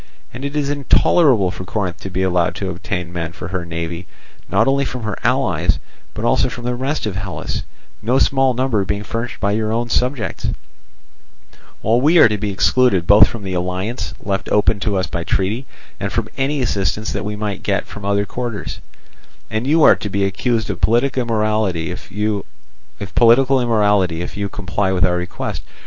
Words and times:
And 0.33 0.43
it 0.43 0.55
is 0.55 0.71
intolerable 0.71 1.51
for 1.51 1.63
Corinth 1.63 1.97
to 1.99 2.09
be 2.09 2.23
allowed 2.23 2.55
to 2.55 2.71
obtain 2.71 3.13
men 3.13 3.33
for 3.33 3.49
her 3.49 3.67
navy 3.67 4.07
not 4.49 4.67
only 4.67 4.83
from 4.83 5.03
her 5.03 5.15
allies, 5.23 5.77
but 6.15 6.25
also 6.25 6.49
from 6.49 6.63
the 6.63 6.73
rest 6.73 7.05
of 7.05 7.15
Hellas, 7.15 7.61
no 8.01 8.17
small 8.17 8.55
number 8.55 8.83
being 8.83 9.03
furnished 9.03 9.39
by 9.39 9.51
your 9.51 9.71
own 9.71 9.89
subjects; 9.89 10.47
while 11.83 12.01
we 12.01 12.17
are 12.17 12.27
to 12.27 12.39
be 12.39 12.49
excluded 12.49 13.05
both 13.05 13.27
from 13.27 13.43
the 13.43 13.53
alliance 13.53 14.15
left 14.23 14.49
open 14.49 14.79
to 14.79 14.97
us 14.97 15.05
by 15.05 15.23
treaty, 15.23 15.67
and 15.99 16.11
from 16.11 16.27
any 16.35 16.61
assistance 16.63 17.11
that 17.13 17.23
we 17.23 17.35
might 17.35 17.61
get 17.61 17.85
from 17.85 18.03
other 18.03 18.25
quarters, 18.25 18.79
and 19.51 19.67
you 19.67 19.83
are 19.83 19.95
to 19.95 20.09
be 20.09 20.25
accused 20.25 20.71
of 20.71 20.81
political 20.81 21.21
immorality 21.21 21.91
if 21.91 22.11
you 22.11 22.43
comply 24.51 24.91
with 24.91 25.05
our 25.05 25.15
request. 25.17 25.61